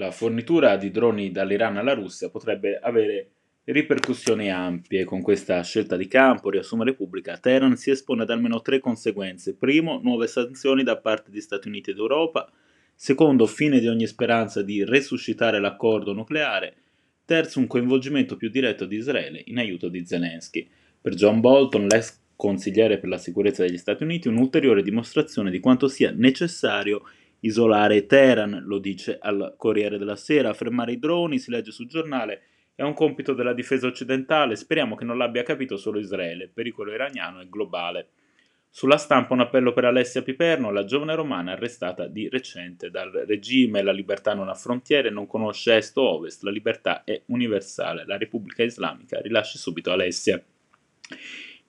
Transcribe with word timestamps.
La 0.00 0.12
fornitura 0.12 0.78
di 0.78 0.90
droni 0.90 1.30
dall'Iran 1.30 1.76
alla 1.76 1.92
Russia 1.92 2.30
potrebbe 2.30 2.78
avere 2.78 3.32
ripercussioni 3.64 4.50
ampie. 4.50 5.04
Con 5.04 5.20
questa 5.20 5.62
scelta 5.62 5.98
di 5.98 6.06
campo, 6.06 6.48
riassume 6.48 6.84
Repubblica, 6.84 7.36
Teheran 7.36 7.76
si 7.76 7.90
espone 7.90 8.22
ad 8.22 8.30
almeno 8.30 8.62
tre 8.62 8.78
conseguenze. 8.78 9.56
Primo, 9.56 10.00
nuove 10.02 10.26
sanzioni 10.26 10.84
da 10.84 10.96
parte 10.96 11.30
di 11.30 11.42
Stati 11.42 11.68
Uniti 11.68 11.90
ed 11.90 11.98
Europa. 11.98 12.50
Secondo, 12.94 13.44
fine 13.44 13.78
di 13.78 13.88
ogni 13.88 14.06
speranza 14.06 14.62
di 14.62 14.82
resuscitare 14.84 15.60
l'accordo 15.60 16.14
nucleare. 16.14 16.76
Terzo, 17.26 17.58
un 17.58 17.66
coinvolgimento 17.66 18.36
più 18.36 18.48
diretto 18.48 18.86
di 18.86 18.96
Israele 18.96 19.42
in 19.44 19.58
aiuto 19.58 19.90
di 19.90 20.06
Zelensky. 20.06 20.66
Per 20.98 21.12
John 21.12 21.40
Bolton, 21.40 21.86
l'ex 21.86 22.18
consigliere 22.36 22.96
per 22.96 23.10
la 23.10 23.18
sicurezza 23.18 23.66
degli 23.66 23.76
Stati 23.76 24.02
Uniti, 24.02 24.28
un'ulteriore 24.28 24.82
dimostrazione 24.82 25.50
di 25.50 25.60
quanto 25.60 25.88
sia 25.88 26.10
necessario 26.10 27.02
Isolare 27.40 28.06
Teheran, 28.06 28.62
lo 28.64 28.78
dice 28.78 29.18
al 29.20 29.54
Corriere 29.56 29.98
della 29.98 30.16
Sera, 30.16 30.52
fermare 30.52 30.92
i 30.92 30.98
droni, 30.98 31.38
si 31.38 31.50
legge 31.50 31.70
sul 31.70 31.88
giornale, 31.88 32.42
è 32.74 32.82
un 32.82 32.94
compito 32.94 33.34
della 33.34 33.52
difesa 33.52 33.86
occidentale, 33.86 34.56
speriamo 34.56 34.94
che 34.94 35.04
non 35.04 35.18
l'abbia 35.18 35.42
capito 35.42 35.76
solo 35.76 35.98
Israele, 35.98 36.44
il 36.44 36.50
pericolo 36.50 36.92
iraniano 36.92 37.40
è 37.40 37.48
globale. 37.48 38.08
Sulla 38.72 38.98
stampa 38.98 39.34
un 39.34 39.40
appello 39.40 39.72
per 39.72 39.84
Alessia 39.84 40.22
Piperno, 40.22 40.70
la 40.70 40.84
giovane 40.84 41.14
romana 41.14 41.52
arrestata 41.52 42.06
di 42.06 42.28
recente 42.28 42.88
dal 42.88 43.10
regime, 43.10 43.82
la 43.82 43.90
libertà 43.90 44.32
non 44.32 44.48
ha 44.48 44.54
frontiere, 44.54 45.10
non 45.10 45.26
conosce 45.26 45.76
est 45.76 45.96
o 45.96 46.02
ovest, 46.02 46.42
la 46.44 46.52
libertà 46.52 47.02
è 47.04 47.20
universale, 47.26 48.04
la 48.06 48.16
Repubblica 48.16 48.62
Islamica 48.62 49.20
rilasci 49.20 49.58
subito 49.58 49.90
Alessia. 49.90 50.40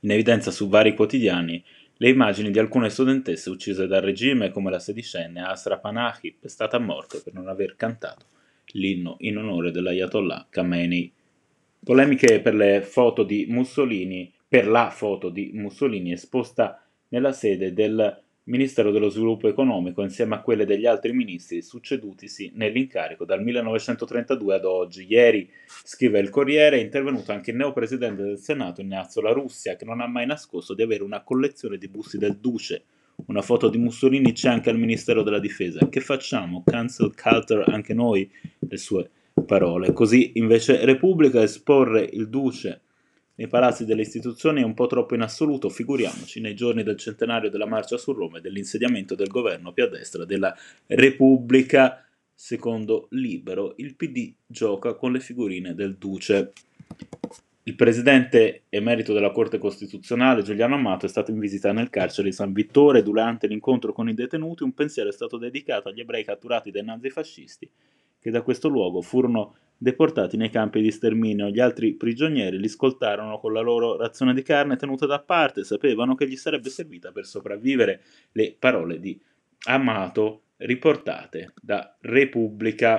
In 0.00 0.10
evidenza 0.10 0.50
su 0.50 0.68
vari 0.68 0.94
quotidiani 0.94 1.64
le 2.02 2.08
immagini 2.08 2.50
di 2.50 2.58
alcune 2.58 2.88
studentesse 2.88 3.50
uccise 3.50 3.86
dal 3.86 4.00
regime, 4.00 4.50
come 4.50 4.70
la 4.70 4.78
sedicenne 4.78 5.42
Asra 5.42 5.76
Panahi, 5.76 6.34
pestata 6.40 6.78
a 6.78 6.80
morte 6.80 7.20
per 7.22 7.34
non 7.34 7.46
aver 7.46 7.76
cantato 7.76 8.24
l'inno 8.72 9.16
in 9.18 9.36
onore 9.36 9.70
dell'Ayatollah 9.70 10.46
Khamenei. 10.48 11.12
Polemiche 11.84 12.40
per 12.40 12.54
le 12.54 12.80
foto 12.80 13.22
di 13.22 13.44
Mussolini, 13.50 14.32
per 14.48 14.66
la 14.66 14.88
foto 14.88 15.28
di 15.28 15.50
Mussolini 15.52 16.12
esposta 16.12 16.82
nella 17.08 17.32
sede 17.32 17.74
del 17.74 18.22
Ministero 18.44 18.90
dello 18.90 19.10
Sviluppo 19.10 19.48
Economico 19.48 20.02
insieme 20.02 20.34
a 20.34 20.40
quelle 20.40 20.64
degli 20.64 20.86
altri 20.86 21.12
ministri 21.12 21.60
succedutisi 21.60 22.50
nell'incarico 22.54 23.26
dal 23.26 23.42
1932 23.42 24.54
ad 24.54 24.64
oggi. 24.64 25.06
Ieri, 25.06 25.48
scrive 25.84 26.20
il 26.20 26.30
Corriere, 26.30 26.78
è 26.78 26.80
intervenuto 26.80 27.32
anche 27.32 27.50
il 27.50 27.58
neopresidente 27.58 28.22
del 28.22 28.38
Senato 28.38 28.80
Ignazio 28.80 29.20
La 29.20 29.32
Russia, 29.32 29.76
che 29.76 29.84
non 29.84 30.00
ha 30.00 30.06
mai 30.06 30.24
nascosto 30.24 30.72
di 30.72 30.80
avere 30.80 31.02
una 31.02 31.22
collezione 31.22 31.76
di 31.76 31.88
busti 31.88 32.16
del 32.16 32.38
Duce. 32.38 32.84
Una 33.26 33.42
foto 33.42 33.68
di 33.68 33.76
Mussolini 33.76 34.32
c'è 34.32 34.48
anche 34.48 34.70
al 34.70 34.78
Ministero 34.78 35.22
della 35.22 35.38
Difesa. 35.38 35.86
Che 35.90 36.00
facciamo? 36.00 36.62
Cancel 36.64 37.14
culture 37.14 37.64
anche 37.64 37.92
noi? 37.92 38.28
Le 38.58 38.76
sue 38.78 39.10
parole. 39.46 39.92
Così 39.92 40.32
invece 40.36 40.82
Repubblica 40.86 41.42
esporre 41.42 42.08
il 42.10 42.30
Duce 42.30 42.80
nei 43.40 43.48
palazzi 43.48 43.86
delle 43.86 44.02
istituzioni 44.02 44.60
è 44.60 44.64
un 44.64 44.74
po' 44.74 44.86
troppo 44.86 45.14
in 45.14 45.22
assoluto, 45.22 45.70
figuriamoci 45.70 46.42
nei 46.42 46.54
giorni 46.54 46.82
del 46.82 46.98
centenario 46.98 47.48
della 47.48 47.64
marcia 47.64 47.96
su 47.96 48.12
Roma 48.12 48.36
e 48.36 48.42
dell'insediamento 48.42 49.14
del 49.14 49.28
governo 49.28 49.72
più 49.72 49.84
a 49.84 49.88
destra 49.88 50.26
della 50.26 50.54
Repubblica. 50.86 52.04
Secondo 52.34 53.08
Libero, 53.12 53.72
il 53.78 53.96
PD 53.96 54.34
gioca 54.46 54.92
con 54.92 55.12
le 55.12 55.20
figurine 55.20 55.74
del 55.74 55.96
Duce. 55.96 56.52
Il 57.62 57.76
presidente 57.76 58.64
emerito 58.68 59.14
della 59.14 59.30
Corte 59.30 59.56
Costituzionale, 59.56 60.42
Giuliano 60.42 60.74
Amato, 60.74 61.06
è 61.06 61.08
stato 61.08 61.30
in 61.30 61.38
visita 61.38 61.72
nel 61.72 61.88
carcere 61.88 62.28
di 62.28 62.34
San 62.34 62.52
Vittore. 62.52 63.02
Durante 63.02 63.46
l'incontro 63.46 63.94
con 63.94 64.10
i 64.10 64.14
detenuti, 64.14 64.64
un 64.64 64.74
pensiero 64.74 65.08
è 65.08 65.12
stato 65.12 65.38
dedicato 65.38 65.88
agli 65.88 66.00
ebrei 66.00 66.24
catturati 66.24 66.70
dai 66.70 66.84
nazifascisti, 66.84 67.70
che 68.20 68.30
da 68.30 68.42
questo 68.42 68.68
luogo 68.68 69.00
furono 69.00 69.54
deportati 69.82 70.36
nei 70.36 70.50
campi 70.50 70.82
di 70.82 70.90
sterminio. 70.90 71.48
Gli 71.48 71.58
altri 71.58 71.94
prigionieri 71.94 72.58
li 72.58 72.68
scoltarono 72.68 73.38
con 73.38 73.54
la 73.54 73.60
loro 73.60 73.96
razione 73.96 74.34
di 74.34 74.42
carne 74.42 74.76
tenuta 74.76 75.06
da 75.06 75.20
parte, 75.20 75.64
sapevano 75.64 76.14
che 76.14 76.28
gli 76.28 76.36
sarebbe 76.36 76.68
servita 76.68 77.12
per 77.12 77.24
sopravvivere. 77.24 78.02
Le 78.32 78.54
parole 78.58 79.00
di 79.00 79.18
Amato 79.64 80.42
riportate 80.58 81.54
da 81.62 81.96
Repubblica. 82.00 82.98